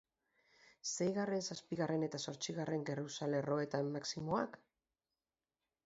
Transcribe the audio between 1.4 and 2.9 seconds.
zazpigarren eta zortzigarren